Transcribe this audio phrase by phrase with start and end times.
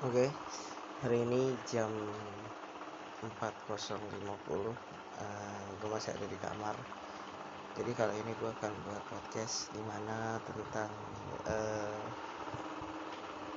[0.00, 0.32] Oke,
[1.04, 1.92] hari ini jam
[3.20, 4.72] 4.050 uh,
[5.76, 6.72] Gue masih ada di kamar.
[7.76, 10.88] Jadi kali ini gue akan buat podcast Di mana tentang
[11.44, 12.00] uh,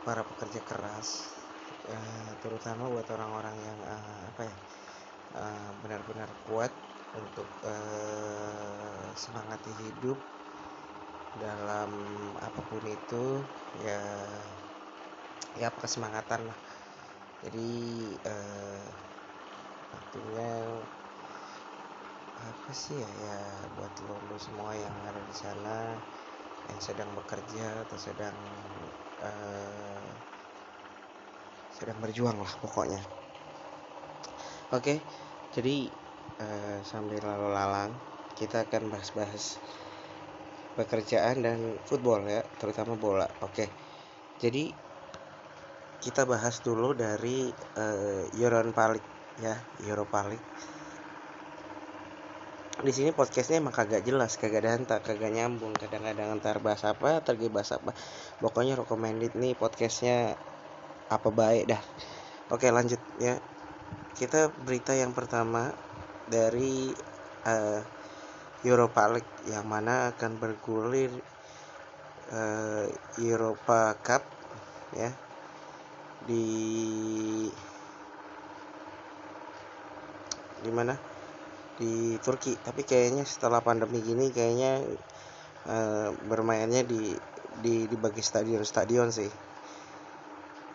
[0.04, 1.32] Para pekerja keras
[1.88, 4.56] uh, Terutama buat orang-orang yang uh, Apa ya
[5.40, 6.76] uh, Benar-benar kuat
[7.24, 10.20] Untuk uh, Semangati hidup
[11.40, 11.92] Dalam
[12.36, 13.48] apa pun itu
[13.80, 14.04] Ya
[15.58, 16.60] ya kesemangatan lah.
[17.44, 17.72] Jadi
[18.24, 18.86] uh,
[19.94, 20.52] waktunya
[22.44, 23.40] apa sih ya ya
[23.80, 25.96] buat lo, lo semua yang ada di sana
[26.72, 28.36] yang sedang bekerja atau sedang
[29.24, 30.08] uh,
[31.76, 33.00] sedang berjuang lah pokoknya.
[34.72, 35.04] Oke
[35.52, 35.92] jadi
[36.40, 37.92] uh, sambil lalu lalang
[38.40, 39.62] kita akan bahas-bahas
[40.74, 43.28] pekerjaan dan football ya terutama bola.
[43.44, 43.68] Oke
[44.40, 44.72] jadi
[46.04, 47.48] kita bahas dulu dari
[47.80, 49.56] uh, Europa League ya
[49.88, 50.48] Europa League
[52.84, 57.48] di sini podcastnya emang kagak jelas kagak danta kagak nyambung kadang-kadang antar bahas apa tergi
[57.48, 57.96] bahas apa.
[58.44, 60.36] Pokoknya recommended nih podcastnya
[61.08, 61.84] apa baik dah.
[62.52, 63.40] Oke lanjut ya.
[64.18, 65.72] Kita berita yang pertama
[66.28, 66.92] dari
[67.46, 67.80] uh,
[68.66, 71.14] Europa League yang mana akan bergulir
[72.34, 72.90] uh,
[73.22, 74.26] Europa Cup
[74.98, 75.33] ya
[76.24, 76.46] di
[80.64, 80.96] di mana?
[81.76, 82.56] Di Turki.
[82.56, 84.80] Tapi kayaknya setelah pandemi gini kayaknya
[85.68, 87.12] uh, bermainnya di
[87.60, 89.32] di di bagi stadion-stadion sih.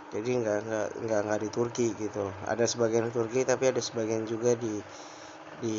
[0.08, 2.32] Jadi nggak nggak nggak nggak di Turki gitu.
[2.48, 4.80] Ada sebagian di Turki tapi ada sebagian juga di
[5.60, 5.76] di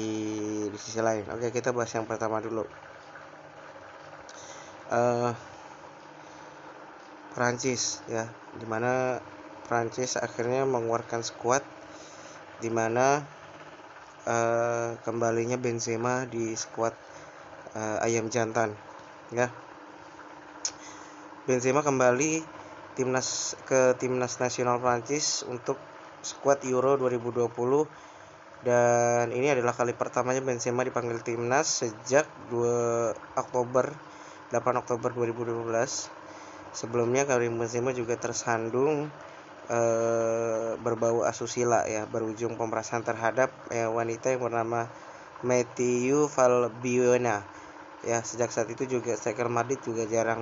[0.69, 1.25] di sisi lain.
[1.29, 2.65] Oke kita bahas yang pertama dulu.
[4.89, 5.33] Uh,
[7.33, 8.25] Prancis ya.
[8.57, 9.17] Di mana
[9.69, 11.61] Prancis akhirnya mengeluarkan skuad
[12.57, 13.21] di mana
[14.25, 16.97] uh, kembalinya Benzema di skuad
[17.77, 18.73] uh, ayam jantan
[19.29, 19.53] ya.
[21.45, 22.41] Benzema kembali
[22.97, 25.77] timnas ke timnas nasional Prancis untuk
[26.25, 27.45] skuad Euro 2020
[28.65, 33.93] dan ini adalah kali pertamanya Benzema dipanggil timnas sejak 2 Oktober
[34.51, 35.69] 8 Oktober 2012
[36.75, 39.07] sebelumnya Karim Benzema juga tersandung
[39.69, 44.89] Eh, berbau asusila ya berujung pemerasan terhadap ya, wanita yang bernama
[45.45, 47.37] Matthew Valbuena
[48.01, 50.41] ya sejak saat itu juga striker Madrid juga jarang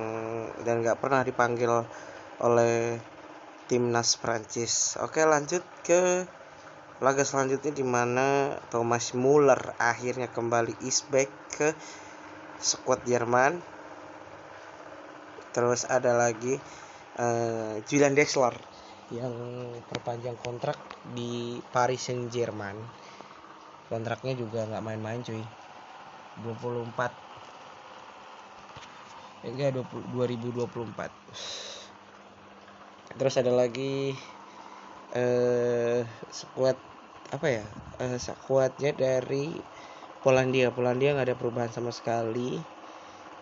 [0.64, 1.68] dan nggak pernah dipanggil
[2.40, 3.04] oleh
[3.68, 4.96] timnas Prancis.
[5.04, 6.24] Oke lanjut ke
[7.04, 11.76] laga selanjutnya di mana Thomas Muller akhirnya kembali is back ke
[12.64, 13.60] skuad Jerman.
[15.52, 16.56] Terus ada lagi
[17.20, 18.56] uh, Julian Drexler
[19.14, 19.32] yang
[19.88, 20.76] perpanjang kontrak
[21.16, 22.76] di Paris Saint Germain
[23.88, 25.44] kontraknya juga nggak main-main cuy.
[26.44, 27.12] 24
[29.48, 29.74] enggak
[30.14, 31.10] 2024
[33.18, 34.14] terus ada lagi
[35.16, 36.78] eh squad
[37.32, 37.64] apa ya
[38.04, 38.20] eh,
[38.94, 39.56] dari
[40.22, 40.76] Polandia.
[40.76, 42.60] Polandia nggak ada perubahan sama sekali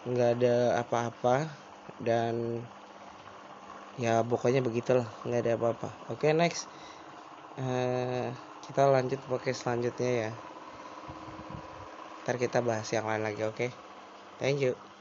[0.06, 1.50] nggak ada apa-apa
[1.98, 2.62] dan
[3.96, 5.08] ya pokoknya begitulah.
[5.24, 5.90] Nggak ada apa-apa.
[6.12, 6.68] Oke okay, next.
[7.56, 8.36] Uh,
[8.66, 10.32] kita lanjut pakai selanjutnya ya.
[12.26, 13.56] Ntar kita bahas yang lain lagi oke?
[13.56, 13.72] Okay?
[14.40, 14.95] thank you